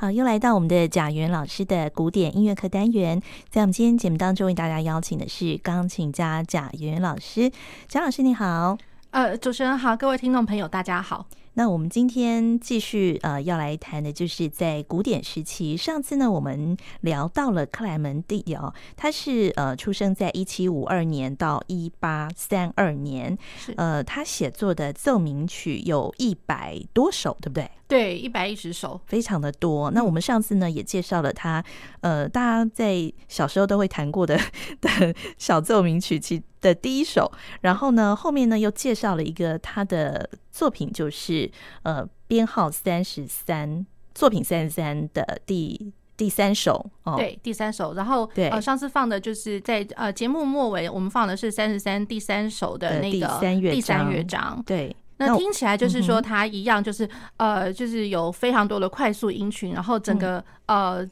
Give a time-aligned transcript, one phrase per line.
[0.00, 3.20] 好，又来到我们的贾元老师的古典音乐课单元。
[3.50, 7.50] 在我们今天节目当中，为大家邀请的是钢琴家贾元老师。
[7.88, 8.78] 贾老师你好，
[9.10, 11.26] 呃，主持人好，各位听众朋友大家好。
[11.54, 15.76] 那我们今天继续呃要来谈的就是在古典时期。
[15.76, 27.68] 上次呢，我们聊到了克莱门蒂哦，他是呃出生在一七五二年到一八三二年，是呃他写作的奏鸣曲有一百多首，对不对？
[27.88, 29.90] 对，一百一十首，非常的多。
[29.92, 31.64] 那我们上次呢也介绍了他，
[32.02, 34.38] 呃，大家在小时候都会弹过的
[34.82, 37.32] 的小奏鸣曲其的第一首。
[37.62, 41.50] 然后呢，后面呢又介绍了一个他的作品，就是
[41.82, 46.90] 呃编号三十三，作品三十三的第第三首。
[47.04, 47.94] 哦，对，第三首。
[47.94, 53.38] 然后对，呃，上次放的就是在呃节目末尾，我们放的是三十三第三首的那个
[53.72, 54.62] 第三乐章。
[54.66, 54.94] 对。
[55.18, 61.06] 那听起来就是说，它一样就是呃，就是有非常多的快速音群，然后整个呃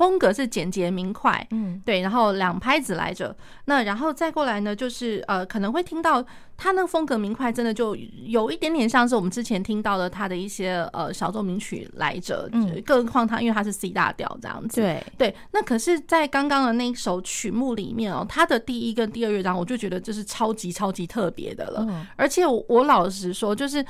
[0.00, 3.36] 风格是简洁明快，嗯，对，然后两拍子来着。
[3.66, 6.24] 那然后再过来呢，就是呃可能会听到
[6.56, 12.48] 他那个风格明快，真的就有一点点像是我们之前听到的他的一些呃小奏鸣曲来着。
[12.52, 15.34] 嗯，更何况他因为他是 C 大调这样子，对对。
[15.52, 21.86] 那可是，在刚刚的那一首曲目里面哦，他的第一跟第二乐章，我就觉得这是超级超级特别的了。
[22.16, 23.84] 而且我老实说，就是。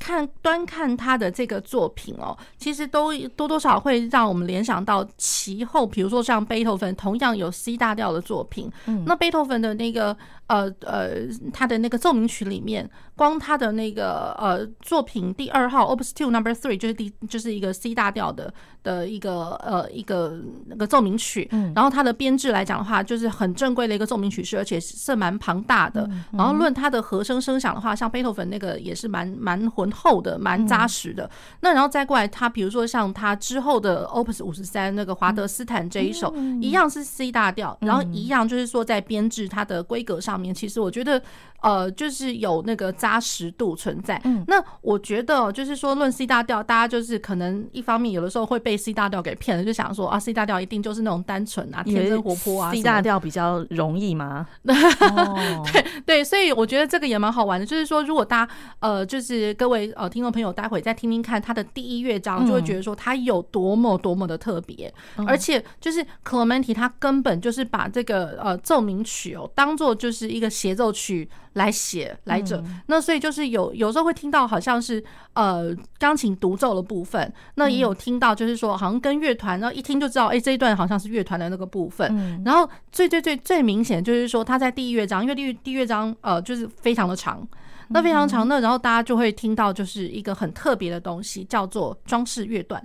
[0.00, 10.16] 看端看他的这个作品哦，其实都多多少少会让我们联想到其后，比如说像贝多芬同样有 C 大调的作品，嗯，那贝多芬的那个
[10.50, 11.10] 呃呃
[11.52, 29.88] 他的那个奏鸣曲里面，光他的那个呃作品第二号 Opus Two Number Three 就是第就是一个 C 大调的的一个呃一个那个奏鸣曲，嗯，然后它的编制来讲的话，就是很正规的一个奏鸣曲式，而且是蛮庞大的，然后论它的和声声响的话，像贝多芬那个也是蛮蛮浑。
[29.92, 31.28] 厚的蛮扎实的，
[31.60, 41.20] 那然后再过来，他比如说像他之后的 Opus 五十三那个华德斯坦这一首，一样是 C 大调，然后一样就是说在编制它的规格上面，其实我觉得
[41.60, 44.20] 呃就是有那个扎实度存在。
[44.24, 54.46] 嗯那我觉得就是说论 C 大调，大家就是可能一方面有的时候会被 C 大调给骗了，就想说啊 C 大调一定就是那种单纯啊、天真活泼啊，C 大调比较容易吗？
[54.64, 59.90] 对对，所以我觉得这个也蛮好玩的，就是说如果大家呃就是各位。
[59.96, 64.92] 呃，听众朋友，待会再听听看他的第一乐章，就会觉得说他有多么多么的特别，
[65.26, 72.62] 而且就是 Clementi 他根本就是把这个呃奏鸣曲哦当做就是一个协奏曲来写来着。
[72.86, 75.02] 那所以就是有有时候会听到好像是
[75.34, 82.42] 呃钢琴独奏的部分，那也有听到就是说好像跟乐团，然后一听就知道哎这一段好像是乐团的那个部分。
[82.44, 87.46] 然后最最最最明显就是说他在第一乐章，因为第一第一乐章呃就是非常的长。
[87.92, 92.80] 那非常长的，然后大家就会听到，就是一个很特别的东西，叫做装饰乐段。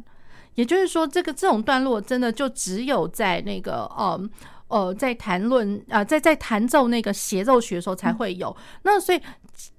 [0.55, 4.19] 也就是说，这个这种段落真的就只有在那个呃
[4.67, 8.55] 呃，在谈论啊，在在弹奏那个协奏曲的时候才会有。
[8.83, 9.21] 那所以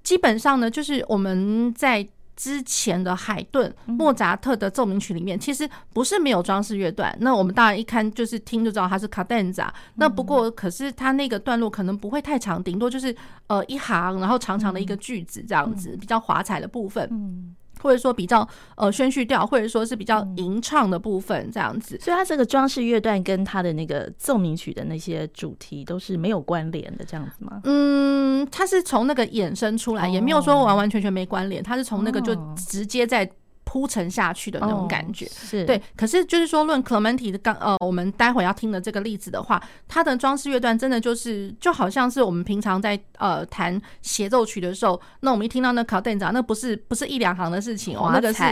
[0.02, 2.06] 基本上呢，就是我们在。
[2.38, 7.16] 之前的海顿、莫扎特的奏鸣曲里面，其实不是没有装饰乐段。
[7.19, 9.66] 那我们当然一看就是听就知道它是 cadenza。
[9.94, 17.56] 那不过可是它那个段落可能不会太长，顶多就是呃一行，然后长长的一个句子这样子，比较华彩的部分。
[17.82, 27.60] 或者说比较呃宣叙调，或者说是比较吟唱的部分这样子，所以它这个装饰乐段跟它的那个奏鸣曲的那些主题都是没有关联的这样子吗？
[27.64, 33.31] 嗯，它是从那个衍生出来，也没有说完完全全没关联，它是从那个就直接在。
[33.66, 35.82] 铺陈下去的那种感觉，是对。
[35.97, 48.43] 可是就是说，论 Clementi 的刚呃，我们待会要听的这个例子的话，它的装饰乐段真的就是就好像是我们平常在呃弹协奏曲的时候，那我们一听到那 cadenza，那不是不是一两行的事情哦，那个是。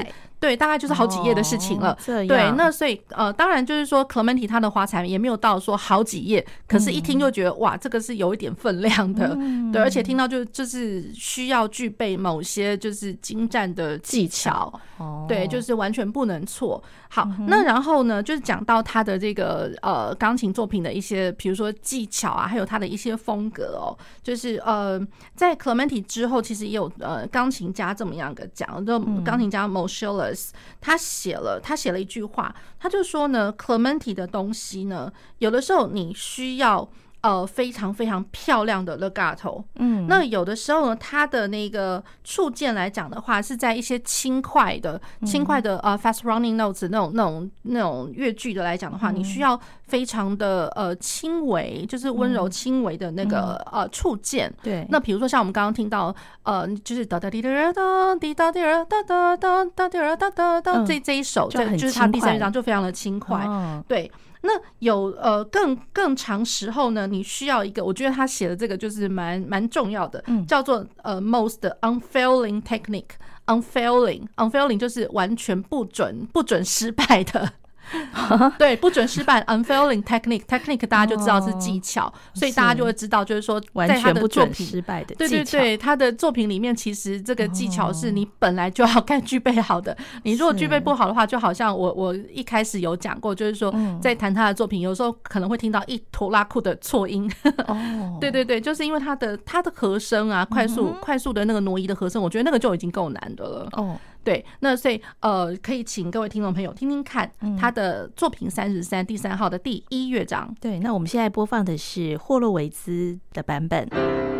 [0.40, 1.92] 对，大概就是好几页的事情了。
[1.92, 9.34] 哦、对，那所以呃，当然就是说，Clementi 他的花彩也没有到说好几页，可是一听就觉得、嗯、哇，这个是有一点分量的。
[9.40, 14.70] 嗯、对，而且听到就就是需要具备某些就是精湛的技巧。
[15.04, 16.82] 哦，对，就是完全不能错。
[17.10, 25.00] 好，嗯、那然后呢，就是讲到他的这个呃钢琴作品的一些，比如说技巧啊，还有他的一些风格哦，就是呃，
[25.34, 30.48] 在 Clementi 之后，其实也有呃钢琴家这么样个讲，就钢琴家 Moscheles
[30.80, 36.88] 他写了，他写了一句话，他就说呢，Clementi 的东西呢，有的时候你需要
[37.24, 54.52] 呃非常非常漂亮的 legato，嗯，那有的时候呢，它的那个触键来讲的话，是在一些轻快的、轻快的呃 fast running notes 那种、那种、那种乐句的来讲的话，你需要非常的呃轻微，就是温柔轻微的那个、嗯、呃触键。
[54.62, 63.48] 对，那比如说像我们刚刚听到呃，就是哒哒滴哒哒滴哒滴哒哒哒哒哒滴哒哒哒这这一首，这就是它第三乐章就非常的轻快。
[63.88, 64.12] 对。
[64.46, 67.06] 那有呃更更长时候呢？
[67.06, 77.52] 你需要一个，我觉得他写的这个就是蛮蛮重要的，叫做呃 most unfailing technique，unfailing unfailing 就是完全不准不准失败的。
[78.58, 89.96] 对，不准失败，unfailing technique，technique 大家就知道是技巧，所以大家就会知道，就是说，在他的作品，失败的，对对对，他的作品里面，其实这个技巧是你本来就要该具备好的。
[90.22, 97.30] 你如果具备不好的话，就好像我我一开始有讲过，就是说，在谈他的作品，有时候可能会听到一拖拉库的错音。
[97.68, 103.68] 哦，对对对，就是因为他的他的和声啊，快速快速的那个挪移的和声，我觉得那个就已经够难的了。
[103.72, 103.96] 哦。
[104.24, 110.52] 对，那所以呃，可以请各位听众朋友听听看他的作品三十三第三号的第一乐章。
[110.60, 114.33] 对，那我们现在播放的是霍洛维兹的版本。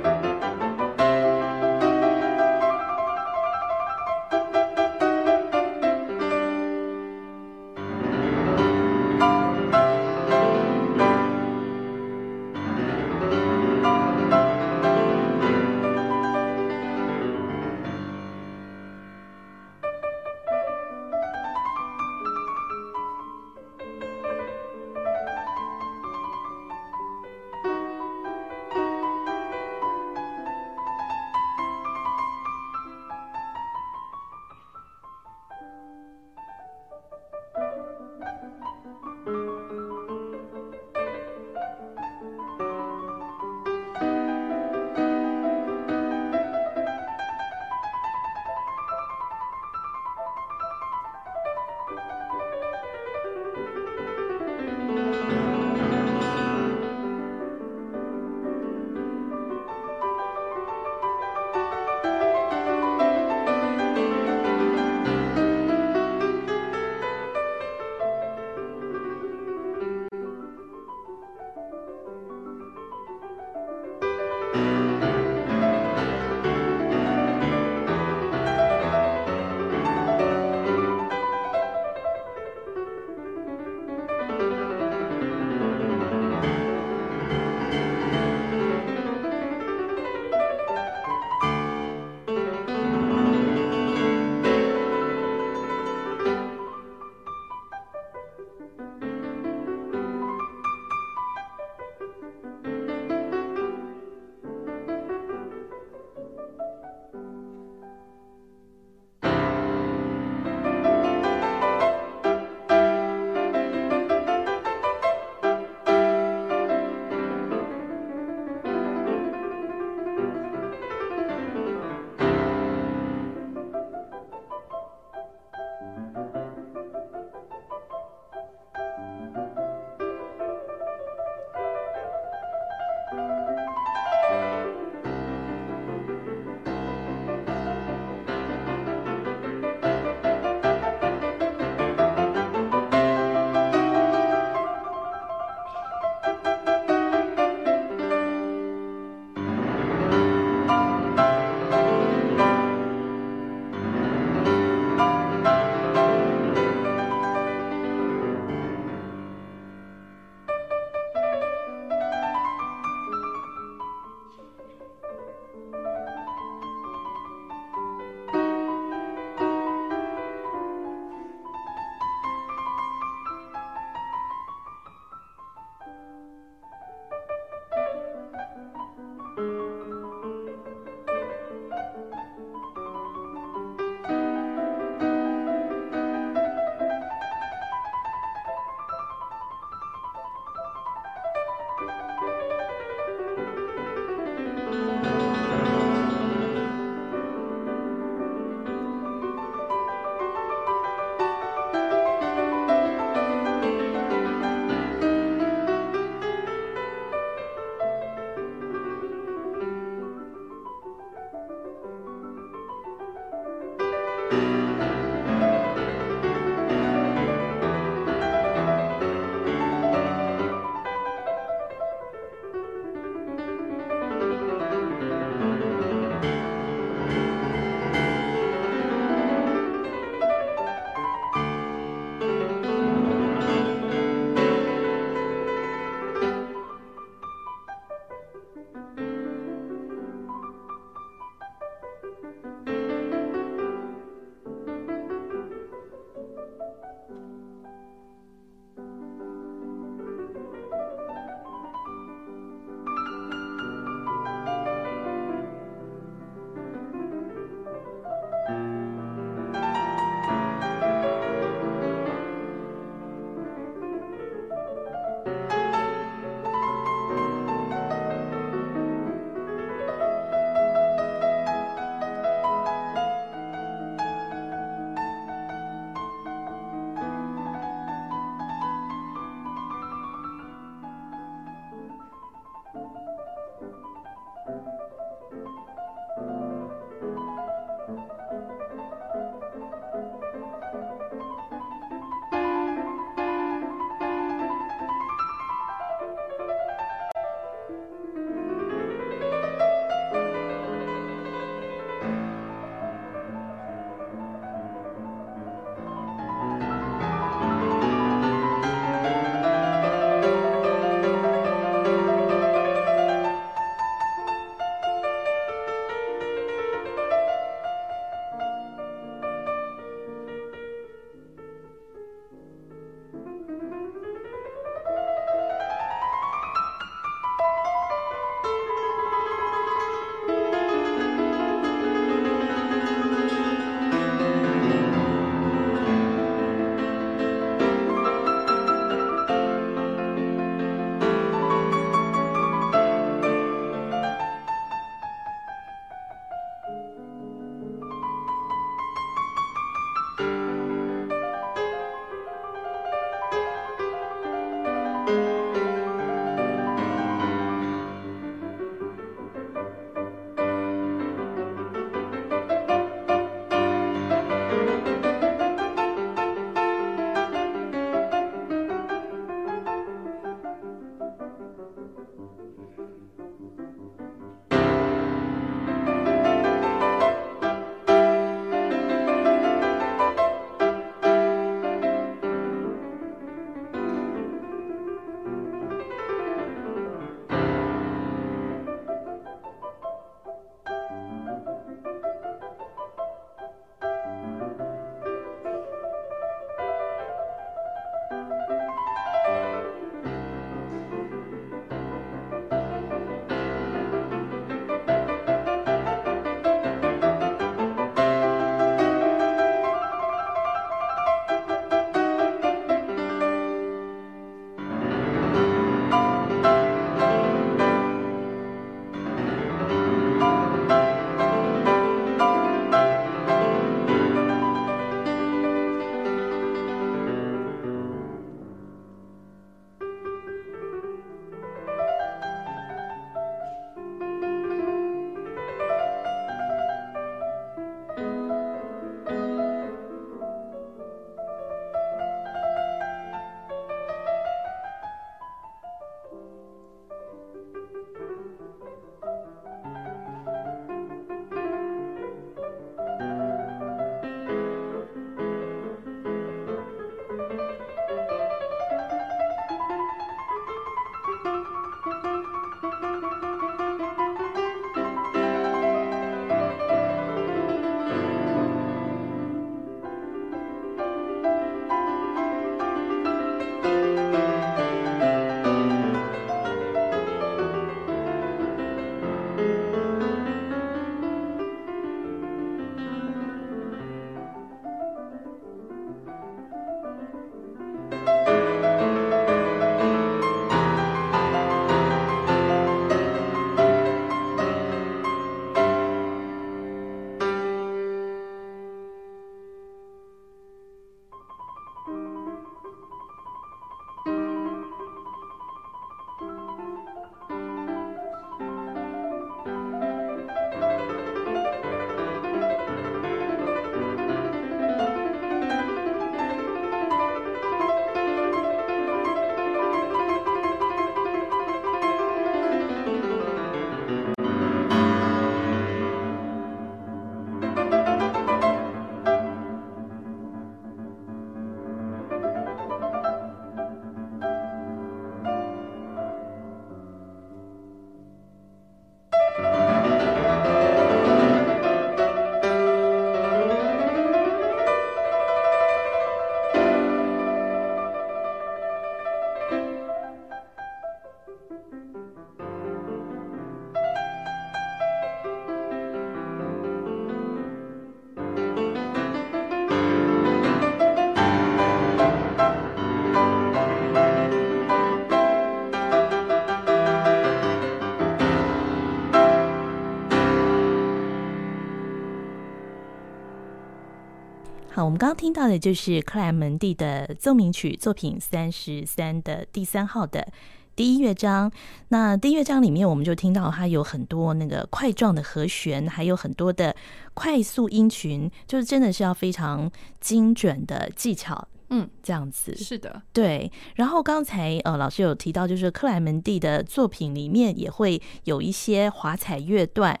[574.74, 580.26] 好，我们刚刚听到的就是克莱门蒂的奏鸣曲作品三十三的第三号的
[580.74, 581.48] 第一乐章。
[581.90, 586.74] 那第一乐章里面，我们就听到它有很多那个块状的和弦，还有很多的
[587.14, 591.46] 快速音群，就是真的是要非常精准的技巧。
[591.68, 593.52] 嗯，这样子是的，对。
[593.76, 600.00] 然后刚才呃，老师有提到，就是克莱门蒂的作品里面也会有一些华彩乐段，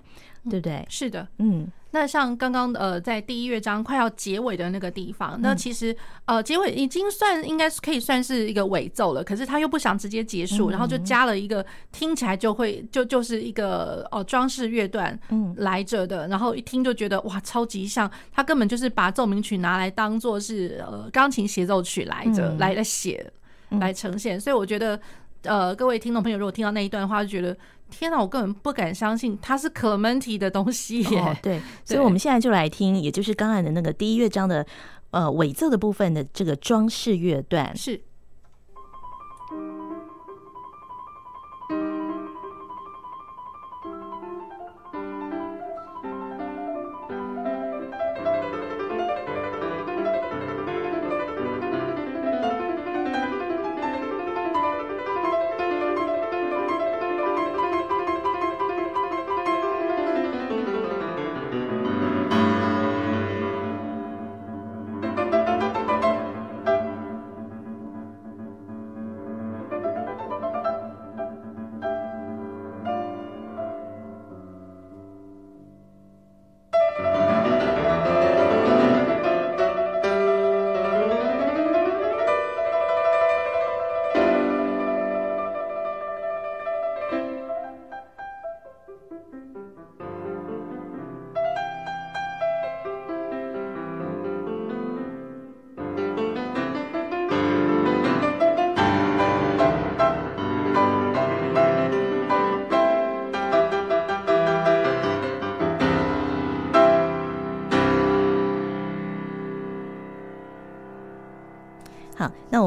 [0.50, 0.84] 对不对？
[0.88, 1.66] 是的，嗯。
[1.90, 9.22] 那像刚刚呃，在第一乐章快要结尾的那个地方，那其实呃，结尾已经算应该是可以算是一个尾奏了。
[9.22, 15.16] 可是他又不想直接结束，然后就加了一个听起来就会就就是一个哦装饰乐段
[15.58, 18.10] 来着的，然后一听就觉得哇，超级像。
[18.32, 23.24] 他根本就是把奏鸣曲拿来当做是呃钢琴协奏曲来着来来写
[23.70, 24.40] 来呈现。
[24.40, 24.98] 所以我觉得
[25.44, 27.56] 呃，各位听众朋友如果听到那一段的话，就觉得。
[27.90, 31.20] 天哪，我根本不敢相信它是 Clementi 的东西耶！
[31.20, 34.66] 哦， 对，所以我们现在就来听，也就是刚才的那个第一乐章的
[35.10, 38.00] 呃尾奏的部分的这个装饰乐段是。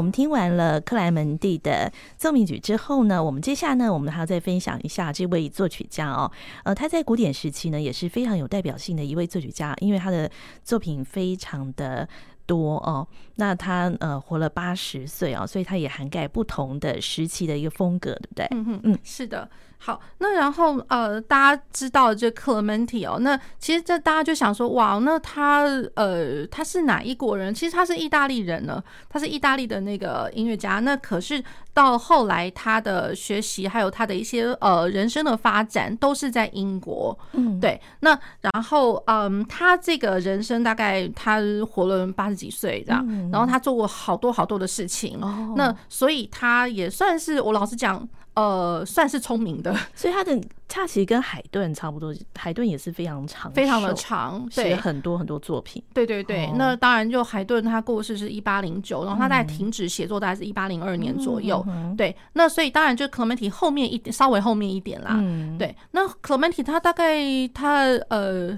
[0.08, 6.32] 们听完了克莱门蒂的奏鸣曲之后呢，我们接下来呢，我们还要再分享一下这位作曲家哦。
[6.63, 10.32] 呃，他在古典时期呢也是非常有代表性的一位作曲家，因为他的
[10.63, 12.08] 作品非常的
[12.46, 13.06] 多哦。
[13.36, 18.48] 那他呃活了八十岁哦，所以他也涵盖不同的时期的一个风格，对不对？
[18.52, 19.50] 嗯嗯，是的。
[19.80, 25.63] 好，那然后呃，大家知道这 Clementi 哦，那其实这大家就想说，哇，那他
[25.94, 27.54] 呃他是哪一国人？
[27.54, 30.80] 其实他是意大利人呢，他是意大利的那个音乐家。
[30.80, 31.42] 那可是
[31.74, 37.18] 到后来他的学习还有他的一些呃人生的发展都是在英国。
[37.34, 37.80] 嗯，对。
[38.02, 45.18] 那然后嗯，他这个人生大概他活了八十几岁这样，然后他做过好多好多的事情。
[45.56, 48.06] 那所以他也算是我老实讲。
[48.38, 55.82] 呃，算是聪明的， 所以他的他其实跟海顿差不多，海顿也是非常长，非常的长，写很多很多作品。
[55.91, 61.65] 对对对，哦、那当然就海顿他过世是一八零九，然后他在停止写作大概是一八零二年左右。
[61.67, 65.15] 嗯、对，那所以当然就 Clementi 后面一点，稍微后面一点啦。
[65.17, 67.17] 嗯、对，那 Clementi 他大概
[67.56, 68.56] 他呃。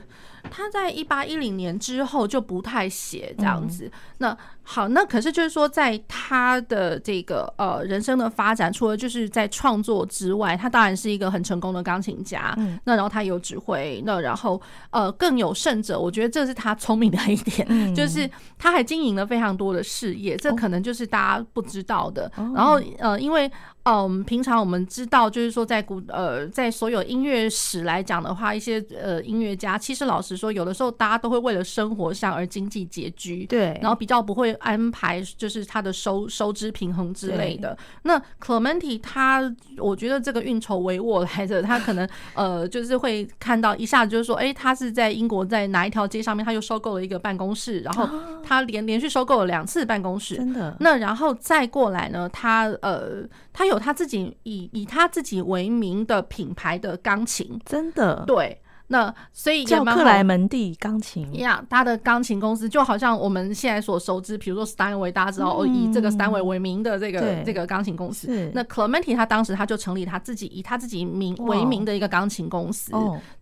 [0.49, 3.91] 他在一八一零年之后就不太写这样子。
[4.19, 12.55] 那好，那可是就是说，在他的这个呃人生的发展，除了就是在创作之外，他当然是一个很成功的钢琴家。
[12.83, 22.31] 那然后他有指挥，那然后呃更有甚者，我觉得这是他聪明的一点， 就是他还经营了非常多的事业，这可能就是大家不知道的。
[22.53, 23.51] 然后呃，因为。
[23.89, 37.75] 嗯，平常我们知道，就是说，在古呃，在所有音乐史来讲的话，一些呃音乐家，其实老实说，有的时候大家都会为了生活上而经济拮据，对，然后比较不会安排，就是他的收收支平衡之类的。
[38.03, 48.07] 那 Clementi 他，我觉得这个运筹帷幄来着，他可能呃，就是会看到一下子就是说，哎，他是在英国在哪一条街上面，他又收购了一个办公室，然后
[48.43, 50.75] 他连连续收购了两次办公室，真的。
[50.79, 53.23] 那然后再过来呢，他呃，
[53.59, 53.77] 他有。
[53.77, 58.61] 他自己以以他自己为名的品牌的钢琴，真的对。
[58.91, 68.51] 那所以叫克莱门蒂钢琴一样，他的钢琴公司就好像我们现在所熟知，比如说 Steinway，大家知道哦，以这个 Steinway 为名的这个这个钢琴公司。
[68.51, 72.91] 那 Clementi 他当时他就成立他自己以他自己名为名的一个钢琴公司，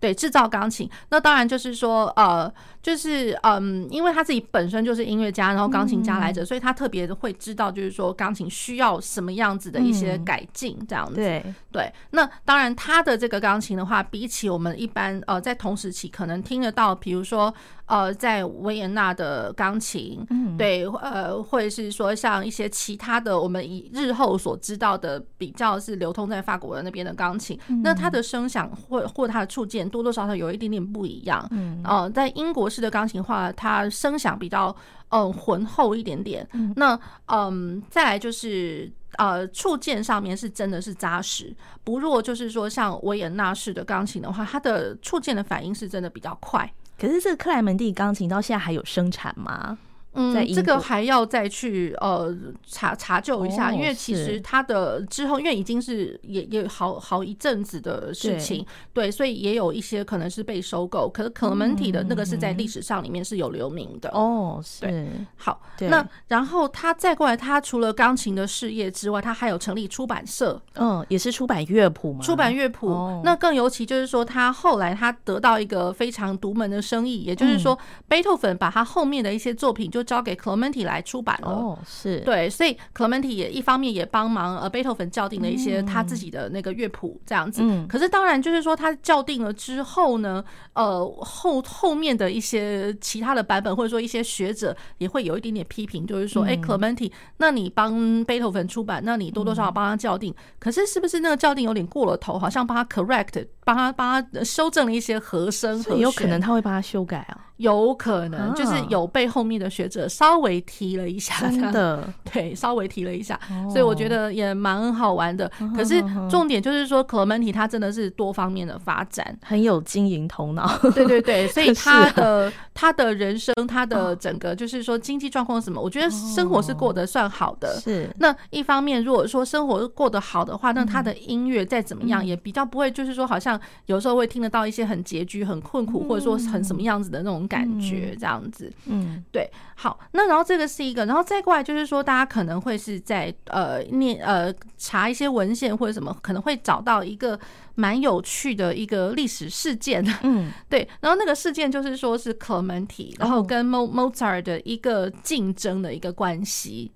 [0.01, 0.89] 对，制造钢琴。
[1.09, 11.15] 那当然就是说，呃，就是嗯，因为他自己本身就是音乐家，然后钢琴家来着，所以他特别会知道，就是说钢琴需要什么样子的一些改进，这样子。
[11.15, 11.89] 对对。
[12.11, 15.36] 那当然，他的这个钢琴的话，比起我们一般呃。
[15.37, 17.53] 呃在同时期可能听得到，比如说
[17.85, 34.75] 呃在维也纳的钢琴，嗯，对，呃，或者是说像一些其他的我们以日后所知道的比较是流通在法国的那边的钢琴，嗯、那它的声响或或它的触键多多少少有一点点不一样，嗯，呃，在英国式的钢琴的话，它声响比较
[35.09, 38.91] 嗯浑厚一点点，嗯，那嗯再来就是。
[39.17, 42.21] 呃，触键上面是真的是扎实，不弱。
[42.21, 46.71] 就是说，像维也纳式的钢琴的话，它的触键的反应是真的比较快。
[46.99, 49.77] 可是这个克莱门蒂钢琴到现在还有生产吗？
[50.17, 61.07] 嗯，这个还要再去呃查查究一下，因为其实他的之后，因为已经是也也好好一阵子的事情，对，所以也有一些可能是被收购。
[61.07, 65.61] 可是克莱门体的那个是在历史上里面是有留名的哦，是好。
[65.81, 73.21] 那然后他再过来，他除了钢琴的事业之外，他还有成立出版社，嗯，也是出版乐谱嘛，出版乐谱。
[73.23, 77.77] 那更尤其就是说，他后来他得到一个非常独门的生意，也就是说，
[78.07, 82.21] 贝多芬把他后面的一些作品就交给 Clementi 来出版了，哦，是。
[82.21, 87.61] 对，所以 Clementi 也一方面也帮忙呃贝多芬校订了一些他自己的那个乐谱这样子。
[87.63, 90.43] 嗯，可是当然就是说他校订了之后呢，
[90.73, 107.46] 呃后后面的一些其他的版本或者说一些学者也会有一点点批评，就是说，哎，Clementi，那你帮贝多芬出版，那你多多少少帮他校订，可是是不是那个校订有点过了头，好像帮他 correct，帮他帮他修正了一些和声，有可能他会帮他修改啊。
[107.57, 112.07] 有可能就是有被后面的学者稍微提了一下，真的？
[112.31, 113.39] 对，稍微提了一下，
[113.69, 115.51] 所以我觉得也蛮好玩的。
[115.75, 120.77] 可是重点就是说，Clementi 他真的是多方面的发展，很有经营头脑。
[120.93, 127.79] 对对对， 所以他的他的人生，他的整个就是说经济状况什么，我觉得生活是过得算好的。
[127.79, 128.07] 是。
[128.19, 137.46] 那一方面，如果说生活过得好的话，那他的音乐再怎么样也比较不会，就是说好像有时候会听得到一些很拮据、很困苦，或者说很什么样子的那种。
[137.47, 147.39] 感觉这样子，嗯，对，好，那然后这个是一个，然后再过来就是说，大家可能会是在呃念呃查一些文献或者什么，可能会找到一个
[147.75, 156.91] 蛮有趣的一个历史事件， 嗯，对，然后那个事件就是说是克莱门蒂，然后跟莫莫扎特的一个竞争的一个关系，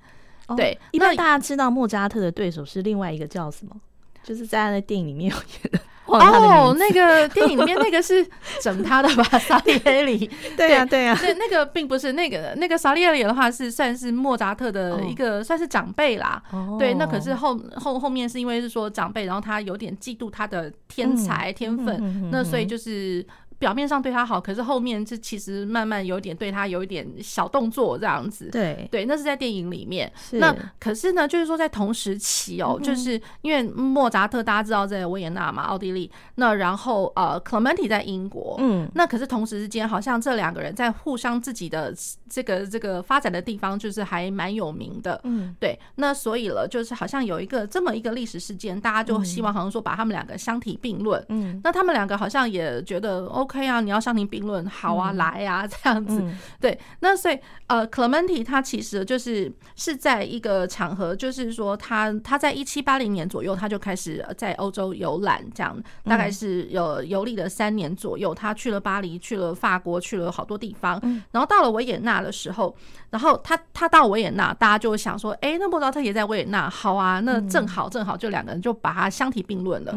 [0.57, 3.75] 对，一般大家知道莫扎特的对手是另外一个叫什么，
[4.23, 5.79] 就是在那电影里面有演的。
[6.05, 8.25] 哦，那个 电影里面那个是
[8.62, 10.29] 整他的吧， 萨利埃里。
[10.57, 11.17] 对呀，对呀。
[11.21, 16.41] 那那个并不是那个那个萨利埃里的话，是算是莫扎特的一个算是长辈啦。
[16.77, 23.25] 对，那可是后后后面是因为是说长辈，然后他有点嫉妒他的天才天分，那所以就是。
[23.62, 28.50] 表面上对他好，可是后面这其实慢慢有点对他有一点小动作这样子。
[28.52, 30.12] 对对，那是在电影里面。
[30.32, 36.12] 那可是呢，就是说在同时期哦，就是因为莫扎特大家知道在维也纳嘛，奥地利。
[36.36, 38.56] 那然后呃，克莱门蒂在英国。
[38.60, 38.89] 嗯。
[38.95, 41.93] 那可是同时之间，好像这两个人在互相自己的
[42.32, 45.20] 这个这个发展的地方，就是还蛮有名的。
[45.26, 45.56] 嗯。
[45.60, 45.78] 对。
[45.96, 51.24] 那所以了，就是好像有一个这么一个历史事件，大家就希望好像说把他们两个相提并论。
[51.30, 51.60] 嗯。
[51.63, 53.67] 那他们两个好像也觉得 OK。
[53.67, 56.24] 啊，你要相提并论，好啊，来啊，这样子，
[56.60, 56.80] 对。
[57.02, 68.34] 那所以，呃，，Clementi 他其实就是是在一个场合，就是说他他在一七八零年左右，他就开始在欧洲游览，这样大概是有游历了三年左右。
[68.34, 71.00] 他去了巴黎，去了法国，去了好多地方。
[71.32, 72.75] 然后到了维也纳的时候，
[73.10, 79.95] 然后他他到维也纳，大家就想说，哎，那莫扎特也在维也纳，好啊，那正好正好，就两个人就把他相提并论了。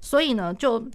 [0.00, 0.86] 所以呢，就。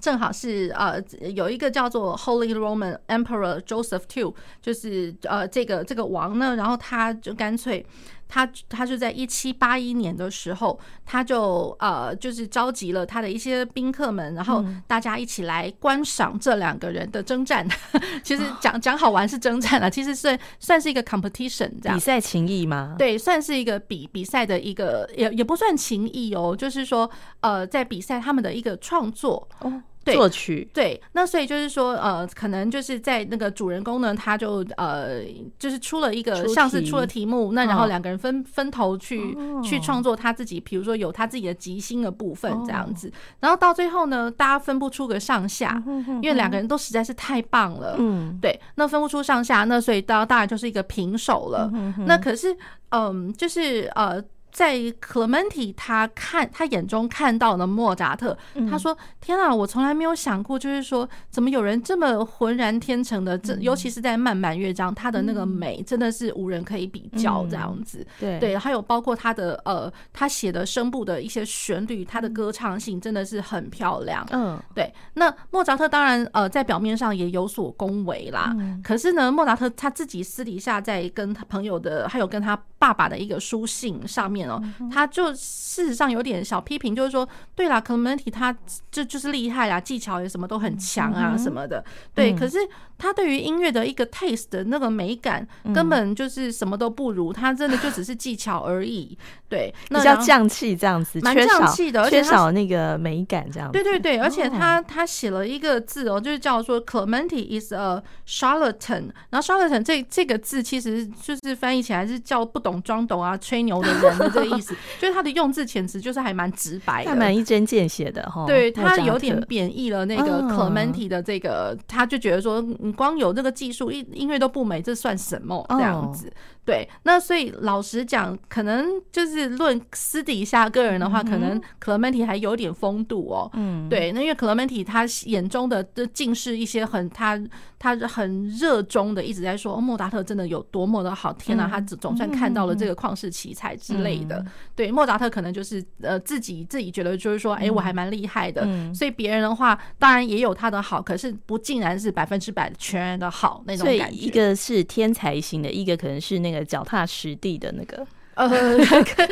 [0.00, 1.02] 正好是呃，
[1.34, 4.32] 有一个叫做 Holy Roman Emperor Joseph II，
[4.62, 7.84] 就是呃这个这个王呢，然后他就干脆
[8.30, 17.68] 他他就在一七八一年的时候，他就呃就是召集了他的一些宾客们，然后大家一起来观赏这两个人的征战。
[18.22, 21.98] 其实讲讲好玩是征战了，其实算算是一个 competition 这样。
[21.98, 22.94] 比赛情谊吗？
[22.96, 29.82] 对，算是一个比比赛的一个也也不算情谊哦，就是说呃在比赛他们的一个创作哦。
[30.04, 30.68] 对作曲。
[30.72, 35.22] 对，那所以就是说，呃，可能就是在那个主人公呢，他就呃，
[35.58, 45.82] 就是出了一个像是出了题目，那然后两个人分分头去去创作他自己，比如说有他自己的即兴的部分这样子，然后到最后呢，大家分不出个上下，
[46.22, 51.70] 因为两个人都实在是太棒了，嗯，对，那分不出上下，那所以到当然就是一个平手了。
[52.06, 52.56] 那可是，
[52.90, 54.22] 嗯，就是呃。
[54.52, 58.36] 在 Clementi 他看他眼中看到的莫扎特，
[58.68, 68.04] 他说：“天啊，我从来没有想过，就是说怎么有人这么浑然天成的，这尤其是在慢板乐章，他的那个美真的是无人可以比较这样子。
[68.18, 74.26] 对对，还有包括他的呃，他写的声部的一些旋律，他的歌唱性真的是很漂亮。
[74.32, 74.92] 嗯，对。
[75.14, 88.56] 那莫扎特当然呃，在表面上也有所恭维啦，可是呢，莫扎特他自己私底下在跟他朋友的，还有跟他爸爸的一个书信上面。”哦，他就事实上有点小批评，就是说，对啦，Clementi 他
[88.90, 92.34] 就就是厉害啦，技巧也什么都很强啊，什么的，对。
[92.34, 92.58] 可是
[92.96, 99.16] 他对于音乐的一个 taste 的那个美感，根本就是什么都不如，他真的就只是技巧而已，
[99.48, 103.72] 对，比较匠气这样子，蛮匠气的，而且缺少那个美感这样子。
[103.72, 114.29] 对对对，而且他他写了一个字哦，就是叫做 Clementi is a charlatan，然后 charlatan 这这个字其实就是翻译起来是叫不懂装懂啊，吹牛的人。
[114.30, 118.44] 这个意思就是他的用字遣词就是还蛮直白的，还蛮一针见血的哈。
[118.46, 126.32] 对，他有点贬义了那个 Clementi 的这个，他就觉得说你光有这个技术，音音乐都不美，这算什么这样子？
[126.70, 133.50] 对，那所以老实讲，可能就是论私底下个人的话，可能 Clementi 还有点风度哦。
[133.54, 137.40] 嗯，对，那因为 Clementi 他眼中的的尽是一些很他
[137.76, 144.44] 他很热衷的，一直在说莫扎特真的有多么的好，天呐，他总总算看到了这个旷世奇才之类的。
[144.76, 148.64] 对，莫扎特可能就是呃自己自己觉得就是说，哎，我还蛮厉害的。
[148.94, 154.16] 所以别人的话，当然也有他的好，可是不竟然是百分之百全然的好那种感觉。
[154.16, 156.50] 一个是天才型的，一个可能是那。
[156.50, 158.06] 那个脚踏实地的那个。
[158.40, 159.26] 呃，可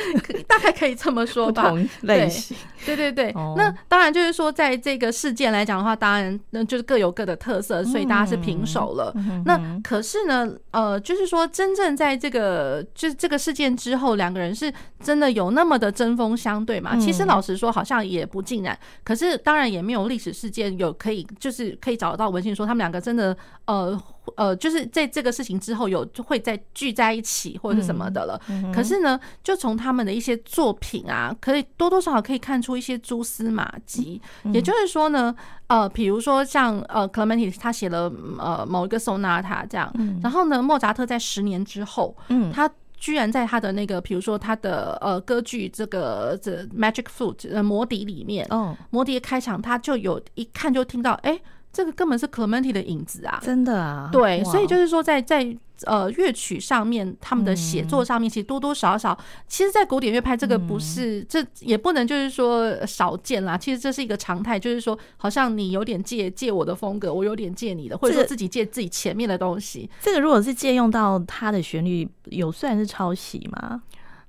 [0.46, 1.62] 大概可以这么说吧。
[1.62, 3.32] 不同类型，对对对。
[3.56, 9.14] 那当然就是说，在这个事件来讲的话，当然那就是各有各的特色，所以大家是平手了。
[9.46, 16.94] 那可是呢，呃，就是说，真正在这个就是这个事件之后，两个人是真的有那么的针锋相对嘛？
[16.98, 18.78] 其实老实说，好像也不尽然。
[19.04, 23.98] 可是当然也没有历史事件有可以就是可以找得到文献说他们两个真的呃
[24.36, 28.38] 呃，就是在这个事情之后有会再聚在一起或者是什么的了。
[28.70, 28.98] 可是。
[28.98, 34.20] 呢，就从他们的一些作品啊，可以多多少少可以看出一些蛛丝马迹。
[34.52, 35.32] 也就是说呢，
[35.68, 39.88] 呃，比如说像呃，Clementi 他写了呃某一个 sonata 这样，
[40.20, 51.40] 然后呢，莫扎特在十年之后，嗯，他居然在他的那个，比如说他的呃歌剧这个这 Magic Flute 呃魔笛里面，哦，魔笛开场，他就有一看就听到，哎，
[51.78, 55.56] 这个根本是 Clementi 的影子啊，真的啊，对，所以就是说在在。
[55.86, 63.56] 呃，乐曲上面他们的写作上面，其实多多少少，其实，在古典乐派这个不是，这也不能就是说少见啦。
[63.56, 69.88] 其实这是一个常态，就是说，好像你有点借借我的风格，我有点借你的，或者说自己借自己前面的东西。
[70.00, 73.80] 这个如果是借用到他的旋律，有算是抄袭吗？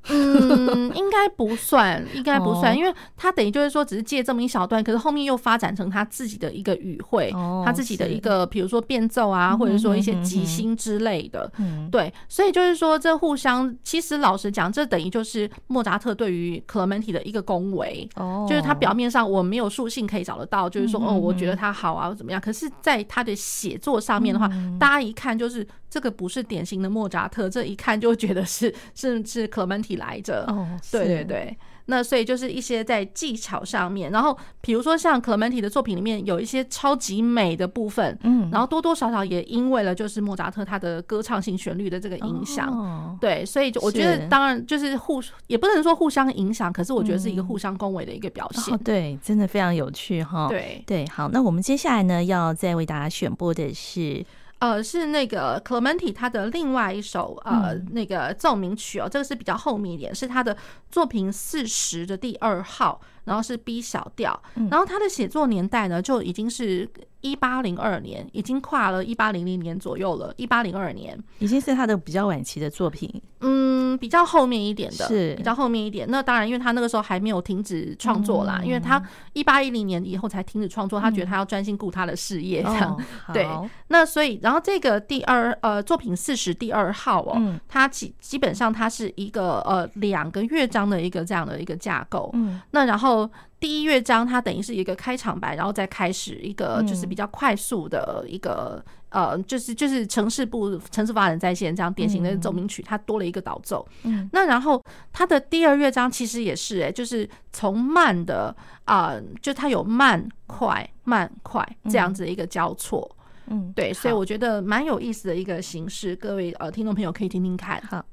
[0.08, 7.32] 嗯，应该不算，应该不算，因为他等于就是说，只是借这么一小段，可是后面又发展成他自己的一个语汇，
[7.66, 11.52] 他自己的一个，比如说变奏啊，或者说一些即兴之类的，
[11.92, 18.10] 对，所以就是说，这互相，其实老实讲，这等于就是莫扎特对于 Clementi 的一个恭维，
[18.48, 22.40] 就是他表面上我没有书信可以找得到，就是说，哦，我觉得他好啊，怎么样？
[22.42, 29.48] 可是，在他的写作上面的话，大家一看就是这个不是典型的莫扎特，这一看就觉得是是是
[29.96, 30.00] Clementi。
[30.00, 30.48] 来着，
[30.92, 50.84] 对对对，那所以就是一些在技巧上面，然后比如说像 Clementi 的作品里面有一些超级美的部分，嗯，然后多多少少也因为了就是莫扎特他的歌唱性旋律的这个影响，对，所以就我觉得当然就是互也不能说互相影响，可是我觉得是一个互相恭维的一个表现，对，真的非常有趣哈，对。
[50.86, 54.26] 对，好，那我们接下来呢要再为大家选播的是。
[54.60, 60.56] 呃，是那个 Clementi 他的另外一首呃那个奏鸣曲哦，这个是比较后面一点，是他的
[60.92, 66.90] 作品四十的第二号，然后是 B 小调，然后他的写作年代呢就已经是。
[67.22, 70.34] 一八零二年，已经跨了一八零零年左右了。
[70.38, 76.10] 一八零二年已经是他的比较晚期的作品，嗯，比较后面一点的，是比较后面一点。
[76.10, 83.46] 那当然，因为他那个时候还没有停止创作啦，嗯、因为他一八一零年以后才停止创作，他觉得他要专心顾他的事业，这样、嗯、对。
[83.90, 93.19] 那所以，然后这个第二呃作品四十第二号哦，嗯、它基基本上它是一个呃两个乐章的一个这样的一个架构，嗯，那然后。
[93.60, 103.86] 第一乐章它等于是一个开场白，然后再开始一个就是比较快速的一个、嗯、呃，就是就是城市部城市发展在线这样典型的奏鸣曲，它多了一个导奏。
[104.04, 108.56] 嗯，那然后它的第二乐章其实也是哎、欸，就是从慢的
[108.86, 113.10] 啊、呃，就它有慢快慢快这样子的一个交错。
[113.48, 117.82] 嗯，对，所以我觉得蛮有意思的一个形式，各位呃听众朋友可以听听看。
[117.90, 118.06] 好。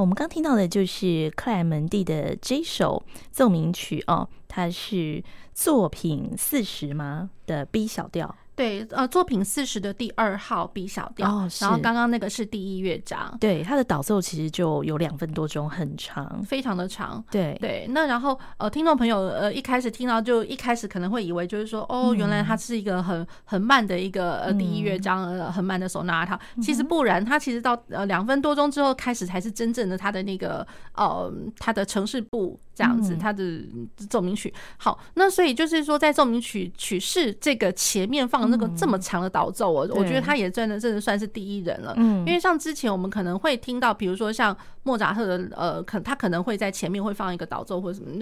[0.00, 5.22] 我们刚听到的就是克莱门蒂的这首奏鸣曲哦，它是
[5.52, 8.34] 作品四十吗的 B 小调。
[8.60, 13.34] 对，呃，作品四十的第二号 B 小调，哦、然后刚刚那个是第一乐章。
[13.40, 17.24] 对，它的导奏其实就有两分多钟，很长，非常的长。
[17.30, 26.38] 对对，那然后呃，听众朋友呃一开始听到就一开始可能会以为就是说，哦，原来它是一个很很慢的一个呃第一乐章，呃很慢的手拿它。
[26.60, 32.60] 其实不然，它其实到呃两分多钟之后开始才是真正的它的那个呃它的城市部。
[32.80, 33.60] 这样子，他的
[34.08, 41.92] 奏鸣曲好，那所以就是说，在奏鸣曲曲式这个前面放那个这么长的导奏，我我觉得他也真的真的算是第一人了。
[41.98, 48.16] 嗯，因为像之前我们可能会听到，比如说像莫扎特的呃，可他可能会在前面会放一个导奏或者什么，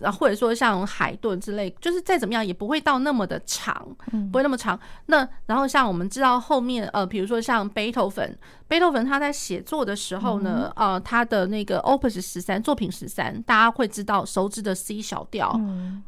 [0.00, 3.88] 那或者说像海顿之类，就是再怎么样也不会到那么的长，
[4.30, 4.78] 不会那么长。
[5.06, 8.38] 那然后像我们知道后面呃，比如说像贝多芬，
[8.68, 13.93] 贝多芬他在写作的时候呢，呃，他的那个 Opus 十三作品十三，大家会。
[13.94, 15.52] 知道熟知的 C 小调，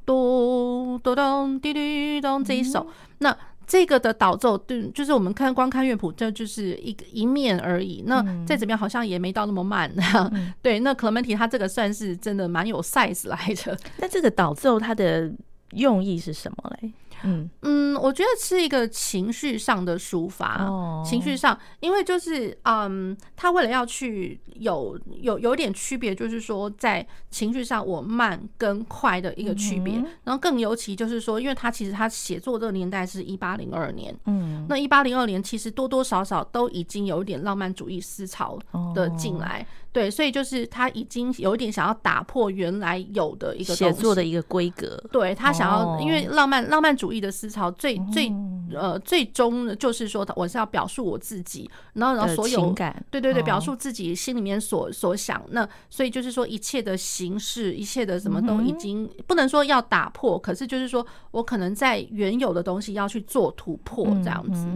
[0.05, 2.85] 咚咚咚滴滴咚这一首，
[3.19, 8.03] 那这个的导奏，对，就是我们看光看乐谱，这就是一个一面而已。
[8.07, 9.89] 那再怎么样，好像也没到那么慢。
[10.61, 13.79] 对，那 Clementi 他这个算是真的蛮有 size 来着。
[13.99, 15.33] 那这个导奏它的
[15.73, 16.93] 用意是什么嘞？
[17.25, 17.49] 嗯。
[17.63, 38.59] 嗯，我觉得是一个情绪上的抒发，哦、情绪上，因为就是嗯，他为了要去有有有点区别，就是说在情绪上我慢跟快的一个区别，嗯、然后更尤其就是说，因为他其实他写作这个年代是一八零二年，嗯，那一八零二年其实多多少少都已经有一点浪漫主义思潮
[38.95, 39.67] 的进来。
[39.69, 39.85] 哦。
[39.97, 45.03] 对，所以就是他已经有一点想要打破原来有的一个写作的一个规格。
[45.11, 48.33] 对，他想要，因为浪漫浪漫主义的思潮最最
[48.75, 55.43] 呃最终就是说，我是要表述我自己，然后然后所有情感，对对对，表述自己心里面所所想。
[55.51, 64.67] 那所以就是说，一切的形式，一切的什么都已经不能说要打破，可是就是说我可能在原有的东西要去做突破，这样子。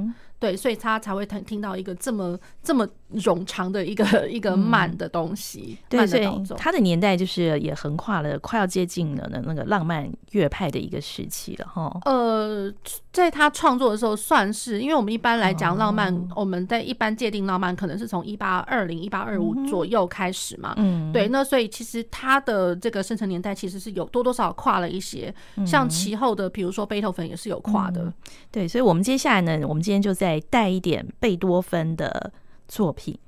[0.40, 5.76] 对，所以他才会听听到一个这么这么冗长的一个一个慢的东西。
[5.78, 6.26] 嗯、对，所以
[6.56, 11.94] 他的年代就是也横跨了，快要接近了那个浪漫乐派的一个时期了哈。
[12.06, 12.72] 呃，
[13.12, 20.72] 在他创作的时候，算是因为我们一般来讲浪漫，哦、我们在一般界定浪漫可能是从一八二零、一八二五左右开始嘛。
[20.78, 25.34] 嗯，对，那所以其实他的这个生成年代其实是有多多少少跨了一些，
[25.66, 28.04] 像其后的，比如说贝多芬也是有跨的。
[28.04, 28.14] 嗯、
[28.50, 30.29] 对，所以我们接下来呢，我们今天就在。
[30.30, 32.32] 再带一点贝多芬的
[32.68, 33.18] 作品。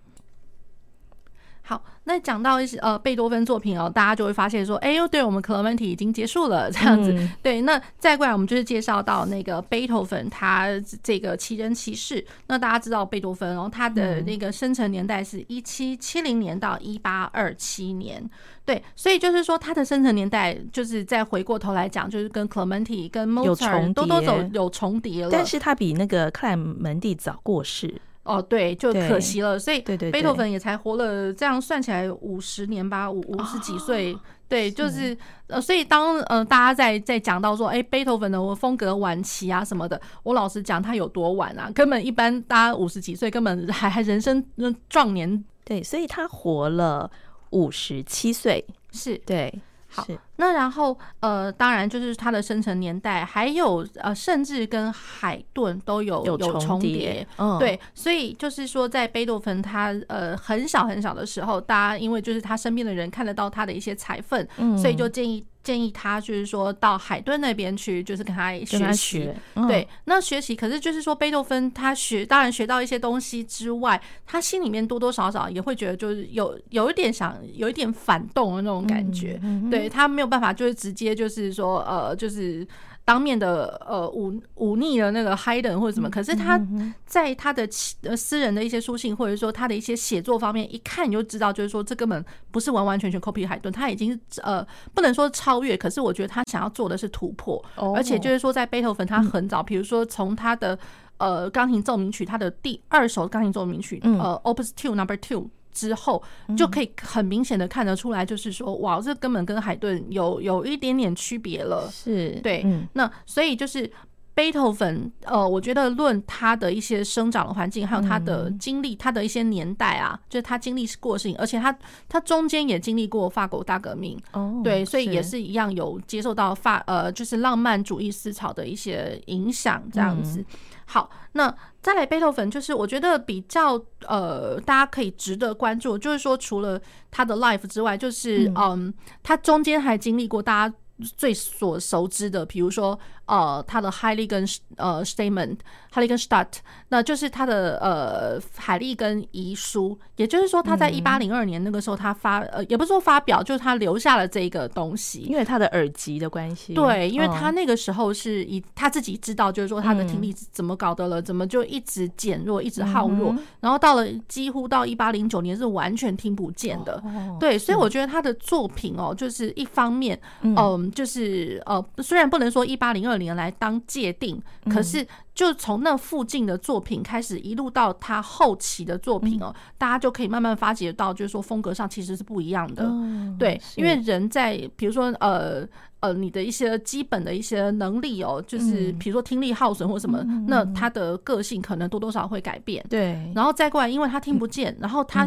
[1.72, 7.14] 好，那讲到一些呃贝多芬作品哦，大家就会发现说，哎呦，对我们克莱门蒂已经结束了这样子。
[7.14, 10.68] 嗯、对，那再过来我们就是介绍到那个贝多芬他
[11.02, 12.22] 这个奇人奇事。
[12.46, 18.22] 那大家知道贝多芬哦，他的那个生成年代是一七七零年到一八二七年。
[18.66, 25.30] 对，所以就是说他的生成年代，就是再回过头来讲，就是跟克莱门蒂跟莫扎特都都走有重叠了。
[25.32, 27.98] 但是他比那个克莱门蒂早过世。
[28.24, 29.58] 哦，对，就可惜了。
[29.58, 34.16] 所以，对对，贝多芬也才活了这样算起来五十年吧，五五十几岁。
[34.48, 35.16] 对，就是
[35.46, 41.70] 呃，所以当呃大家在在讲到说，哎，贝多芬的风格晚期啊什么的，我老实讲，他有多晚啊？
[41.74, 44.44] 根本一般大家五十几岁，根本还还人生
[44.90, 45.42] 壮年。
[45.64, 47.10] 对，所以他活了
[47.50, 48.62] 五十七岁，
[48.92, 49.52] 是对。
[49.93, 65.45] 好，那然后呃，当然就是他的生成年代，还有呃，甚至跟海顿都有有重叠，嗯，对，所以就是说，在贝多芬他呃很小很小的时候，大家因为就是他身边的人看得到他的一些才分，嗯，所以就建议。
[65.62, 69.28] 建议他就是说到海顿那边去，就是跟他学习。
[69.68, 79.40] 对，那学习可是就是说贝多芬他学，当然学到一些东西之外，他心里面多多少少也会觉得就是有有一点想有一点反动的那种感觉。
[79.70, 82.66] 对，他没有办法就是直接就是说呃就是。
[83.05, 86.61] 当面的呃忤忤逆了那个 hiden 或者什么，可是他
[87.05, 87.68] 在他的
[88.03, 97.62] 呃私人的一些书信或者说他的一些写作方面，一看你就知道，就是说这根本不是完完全全 copy 海顿，他已经呃不能说超越，可是我觉得他想要做的是突破，
[97.94, 100.78] 而且就是说在贝多芬他很早，比如说从他的
[101.18, 105.50] 呃钢琴奏鸣曲，他的第二首钢琴奏鸣曲呃 Opus Two Number Two。
[105.72, 106.22] 之后
[106.56, 111.88] 就可以很明显的看得出来，就是说，哇，这根本跟海顿有有一点点区别了。
[111.90, 113.90] 是，对，那所以就是
[114.34, 121.76] 贝多芬，呃，我觉得论他的一些生长的环境，还有他的经历，他的一些年代啊，就是他经历过的事情，而且他
[122.08, 130.42] 他中间也经历过法国大革命，哦，对，所以也是一样有接受到法呃，就是浪漫主义思潮的一些影响，这样子。
[130.86, 133.74] 好，那再来贝多芬，就是我觉得比较
[134.06, 136.80] 呃，大家可以值得关注，就是说除了
[137.10, 140.74] 他的 life 之外，就是嗯，他中间还经历过大家
[141.16, 142.98] 最所熟知的，比如说。
[143.32, 145.56] 呃，他的 Heiligen 呃 Statement
[145.94, 146.56] Heiligenstadt，
[146.90, 156.74] 那就是他的呃海利跟遗书，也就是说他在一八零二年那个时候他发呃也不是说发表，就是他留下了这个东西，因为他的耳疾的关系。
[156.74, 167.02] 对，因为他那个时候是以他自己知道，就是说他的听力怎么搞的了，怎么就一直减弱，一直耗弱，然后到了几乎到一八零九年是完全听不见的。
[167.40, 173.21] 对，所以我觉得他的作品哦，就是一方面，嗯，就是呃，虽然不能说一八零二。
[173.22, 182.92] 年来当界定，可是就从那附近的作品开始，一路到他后期的作品哦，大家就可以慢慢发觉到，就是说风格上其实是不一样的。
[183.38, 185.66] 对，因为人在比如说呃
[186.00, 192.84] 呃，你的一些基本的一些能力哦，就是比如说听力耗损或什么，那他的个性可能多多少少会改变。
[192.90, 195.26] 对，然后再过来，因为他听不见，然后他。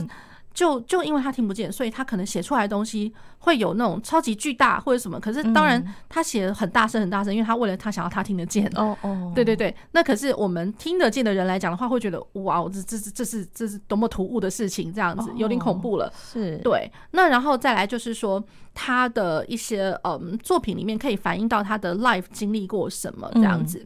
[0.55, 5.19] 就就因为他听不见，所以他可能写出来的东西会有那种超级巨大或者什么。
[5.19, 8.65] 可是当然他写的很大声很大声，因为他为了他想要他听得见。
[8.75, 9.75] 哦哦， 对对对。
[9.91, 16.09] 那可是我们听得见的人来讲的话，会觉得哇，这这是这是这是多么突兀的事情，这样子有点恐怖了。
[16.31, 16.89] 是，对。
[17.11, 18.41] 那然后再来就是说
[18.73, 23.85] 他的一些嗯作品里面可以反映到他的 life 经历过什么这样子。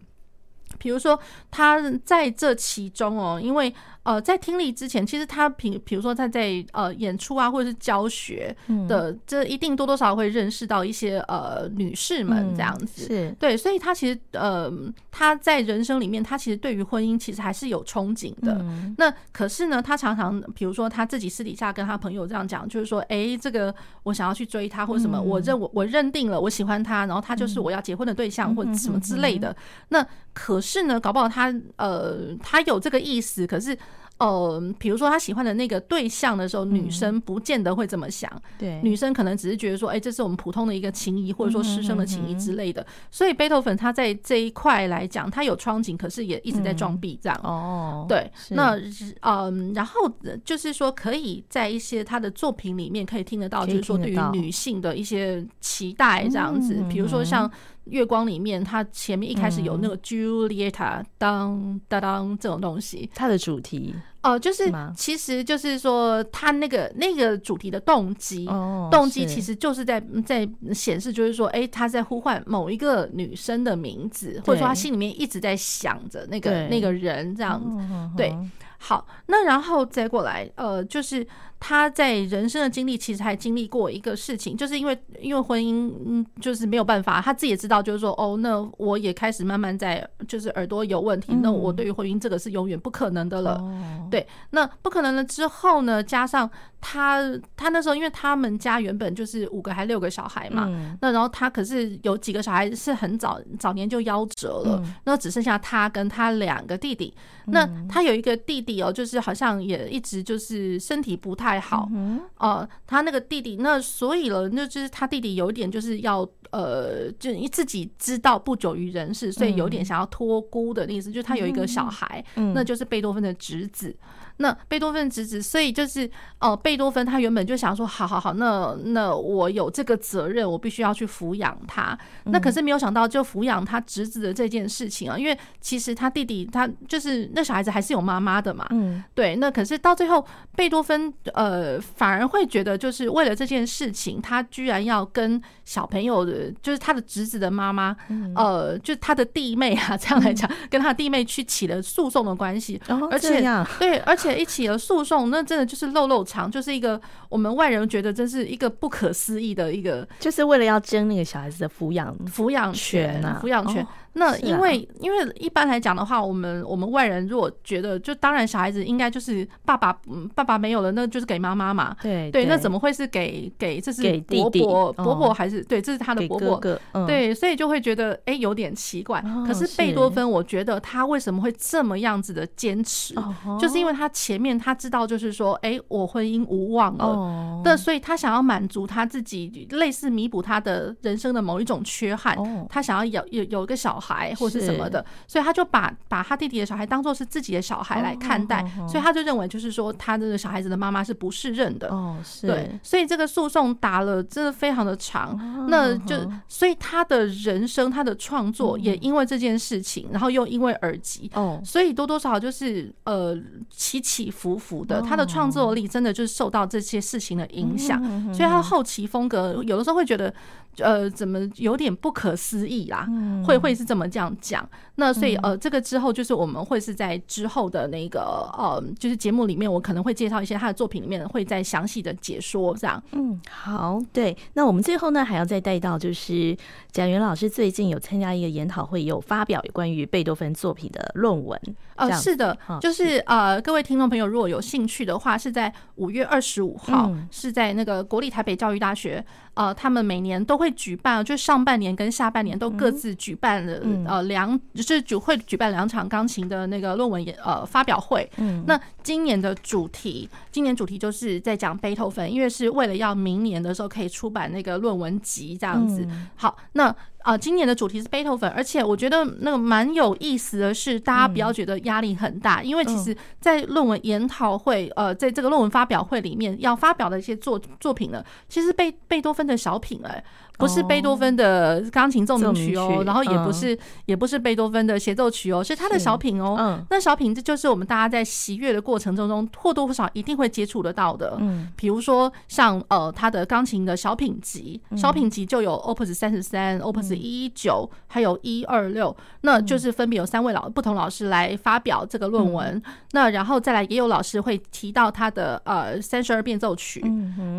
[0.79, 1.19] 比如说
[1.51, 3.71] 他在这其中哦，因为。
[4.03, 8.55] 呃，在听力之前，其实他比比如说他在呃演出啊，或者是教学
[8.87, 14.71] 的，这一定多多少少会认识到一些呃女士们这样子，是对，所以他其实呃
[15.11, 18.65] 他在人生里面，他其实对于婚姻其实还是有憧憬的。
[18.97, 29.55] 那可是呢，他常常比如说他自己私底下跟他朋友这样讲，就是说，哎，这个我想要去追他或者什么，我认我我认定了我喜欢他，然后他就是我要结婚的对象或者什么之类的。
[29.89, 30.03] 那
[30.33, 33.77] 可是呢，搞不好他呃他有这个意思，可是。
[34.19, 38.29] 呃，比如说他喜欢的那个对象的时候，女生不见得会这么想。
[38.57, 42.85] 对，女生可能只是觉得说，哎，这是我们普通的一个情谊，或者说师生的情谊之类的。
[43.09, 47.41] 所以贝多芬他在这一块来讲，他有窗景，可是也一直在装逼这样。
[47.45, 48.29] 哦，对。
[48.49, 48.77] 那
[49.21, 50.13] 嗯，然后
[50.43, 56.83] 就是说，可以在一些他的作品里面可以听得到，就是说对于女性的一些期待这样子。
[56.89, 57.49] 比如说像。
[57.89, 68.45] 月光里面，它前面一开始有那个 Giulietta 当当当这种东西，它的主题哦，就是其实就是说，它那个那个主题的动机，
[68.91, 78.35] 动机其实就是在在显示，就是说，哎，他在呼唤某一个女生的名字，或者说他心里面一直在想着那个那个人这样子，对。
[78.81, 81.25] 好，那然后再过来，呃，就是
[81.59, 93.61] 他在人生的经历，其实还经历过一个事情，就是因为因为婚姻，嗯，就是没有办法，他自己也知道，就是说，哦，那我也开始慢慢在，就是耳朵有问题，那我对于婚姻这个是永远不可能的了，
[94.09, 96.49] 对，那不可能了之后呢，加上。
[96.81, 97.21] 他
[97.57, 107.13] 他那时候，因为他们家原本就是五个还六个小孩嘛，嗯、那然后他可是有几个小孩是很早早年就夭折了，那、嗯、只剩下他跟他两个弟弟。
[107.47, 123.95] 嗯、那他有一个弟弟哦，就是好像也一直就是身体不太好，哦、嗯呃，他那个弟弟，那所以了，那就是他弟弟有一点就是要呃，就你自己知道不久于人世，所以有点想要托孤的意思，嗯、就是他有一个小孩，嗯、那就是贝多芬的侄子。
[124.41, 126.09] 那贝多芬侄子，所以就是
[126.39, 131.97] 哦，贝多芬他原本就想说，好好好，那那我有这个责任，我必须要去抚养他。
[132.23, 139.35] 那可是没有想到，就抚养他侄子的这件事情啊，因为其实他弟弟他就是那小孩子还是有妈妈的嘛，嗯，对。
[139.35, 140.25] 那可是到最后，
[140.55, 147.93] 贝多芬呃反而会觉得，就是为了这件事情，他居然要跟小朋友的，就是他的侄子的妈妈，
[148.35, 152.79] 呃，就他的弟妹啊，这样来讲，跟他的弟妹去起了诉讼的关系，
[153.11, 153.41] 而且
[153.79, 154.28] 对，而且。
[154.35, 156.99] 一起了诉讼，那真的就是漏漏长，就是一个
[157.29, 163.85] 我们外人觉得真是一个不可思议的一个，就是为了要争那个小孩子的抚养抚养权啊，抚养权。
[164.13, 169.95] 那因为因为一般来讲的话，我们我们外人如果觉得，就当然小孩子应该就是爸爸，
[170.33, 171.95] 爸爸没有了，那就是给妈妈嘛。
[172.01, 176.59] 对对，那怎么会是给给这是伯伯伯伯还是对，这是他的伯伯。
[177.05, 179.23] 对，所以就会觉得哎有点奇怪。
[179.45, 183.13] 可是贝多芬，我觉得他为什么会这么样子的坚持，
[183.59, 192.35] 就是因为他前面他知道就是说，哎，我婚姻无望了，那所以他想要满足他自己，类似弥补他的人生的某一种缺憾。
[192.69, 193.98] 他想要有有有一个小。
[193.99, 201.89] 小孩或是什么的，所以他就把把他弟弟的小孩当做是自己的小孩来看待，所以他就认为就是说他这个小孩子的妈妈是不适任的。
[201.89, 202.47] 哦，是。
[202.47, 206.15] 对，所以这个诉讼打了真的非常的长，那就
[206.47, 213.35] 所以他的人生他的创作也因为这件事情，然后又因为耳机，哦，所以多多少少就是呃
[213.69, 218.01] 起起伏伏的，他的创作力真的就是受到这些事情的影响，
[218.33, 220.33] 所以他后期风格有的时候会觉得。
[220.77, 223.05] 呃，怎么有点不可思议啦？
[223.09, 224.67] 嗯、会会是这么这样讲？
[224.95, 233.01] 那所以呃，这个之后就是我们会是在之后的那个呃，就是节目里面，我可能会介绍一些他的作品里面会再详细的解说这样。
[233.11, 234.35] 嗯，好，对。
[234.53, 236.55] 那我们最后呢，还要再带到就是
[236.91, 241.59] 贾元老师最近有参加一个研讨会，有发表有关于贝多芬作品的论文。
[241.95, 249.25] 呃，是的，就是呃，各位听众朋友如果有兴趣的话，是在五月二十五号，是在那个国立台北教育大学。
[249.59, 258.29] 呃，他们每年都会举办，就上半年跟下半年都各自举办了呃两，就是举会举办两场钢琴的那个论文呃发表会。
[258.37, 266.07] 嗯，那今年的主题，今年主题就是在讲贝多芬，因为是为了要明年的时候可以出版那个论文集这样子。
[266.37, 266.95] 好，那。
[267.23, 280.23] 啊，今年的主题是贝多芬，而且我觉得那个蛮有意思的是，大家不要觉得压力很大，因为其实，在论文研讨会，呃，在这个论文发表会里面要发表的一些作作品呢，其实贝贝多芬的小品哎。
[280.59, 286.57] 不是贝多芬的钢琴奏鸣曲哦，然后也不是也不是贝多芬的协奏曲哦，是他的小品哦。
[286.59, 291.37] 嗯，那小品这就是我们大家在喜悦的过程中中或多或少一定会接触得到的。
[291.39, 302.81] 嗯，比如说像呃他的钢琴的小品集，小品集就有 Opus 三十三、Opus 一一九，还有一二六，那就是分别有三位老不同老师来发表这个论文。
[303.13, 307.01] 那然后再来也有老师会提到他的呃三十二变奏曲，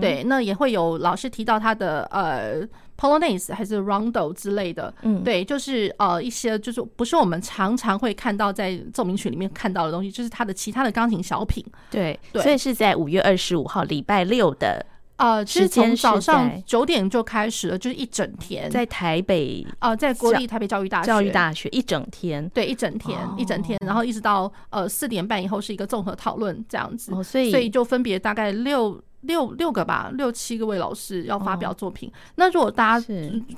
[0.03, 2.69] 对，那也会有老师提到他的呃。
[3.01, 14.85] Polonaise 还是 Rondo 之类的，嗯，对，就是呃一些就是不是我们常常会看到在奏鸣曲里面看到的东西，就是他的其他的钢琴小品，对，对，所以是在五月二十五号礼拜六的
[15.17, 18.69] 呃时间，早上九点就开始了，就是一整天。
[18.71, 21.07] 在台北呃，在国立台北教育大学。
[21.07, 29.03] 教育大学一整天，对，一整天一整天，然后一直到呃四点半以后是一个综合讨论这样子，所以所以就分别大概六。
[29.23, 32.09] 六六个吧，六七个位老师要发表作品。
[32.09, 33.07] 哦、那如果大家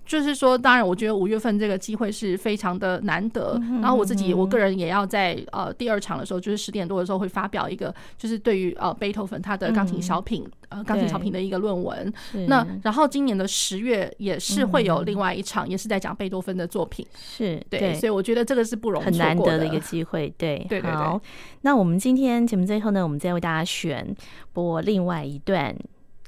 [0.04, 3.56] 就是说，当然，我觉得五月份这个机会是非常的难得。
[3.62, 12.12] 嗯、然后我自己，我个人也要在呃第二场的时候，就是十点多的时候会发表一个，就是对于呃贝多芬他的钢琴小品、嗯、呃钢琴小品的一个论文。
[12.48, 17.06] 那然后今年的十月也是会有另外一场，也是在讲贝多芬的作品。
[17.14, 20.28] 是对，对，所以我觉得这个是不容很难得的一个机会。
[20.36, 20.90] 对，对对对。
[20.90, 21.20] 好，
[21.60, 24.12] 那我们今天节目最后呢，我们再为大家选
[24.52, 25.52] 播另外一段。
[25.52, 25.76] 段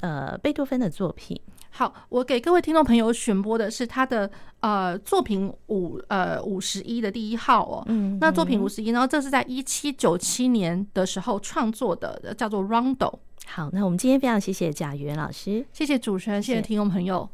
[0.00, 1.40] 呃，贝多芬的作品。
[1.70, 4.30] 好，我给各位听众朋友选播的是他的
[4.60, 7.82] 呃作品五呃五十一的第一号哦。
[7.86, 13.18] 嗯，那作品五十一，然后这是在一七九七年的时候创作的，叫做 Rondo。
[13.46, 17.28] 好，那我们今天非常谢谢贾元老师，谢谢主持人，谢谢听众朋友。